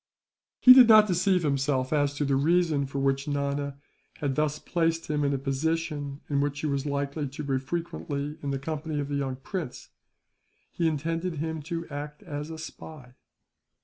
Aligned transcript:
He 0.59 0.73
did 0.73 0.87
not 0.87 1.05
deceive 1.05 1.43
himself 1.43 1.93
as 1.93 2.15
to 2.15 2.25
the 2.25 2.35
reason 2.35 2.87
for 2.87 2.97
which 2.97 3.27
Nana 3.27 3.77
had 4.17 4.33
thus 4.33 4.57
placed 4.57 5.05
him 5.05 5.23
in 5.23 5.31
a 5.31 5.37
position 5.37 6.21
in 6.27 6.41
which 6.41 6.61
he 6.61 6.65
was 6.65 6.87
likely 6.87 7.27
to 7.27 7.43
be 7.43 7.59
frequently 7.59 8.39
in 8.41 8.49
the 8.49 8.57
company 8.57 8.99
of 8.99 9.09
the 9.09 9.15
young 9.15 9.35
prince. 9.35 9.89
He 10.71 10.87
intended 10.87 11.35
him 11.35 11.61
to 11.69 11.87
act 11.89 12.23
as 12.23 12.49
a 12.49 12.57
spy. 12.57 13.13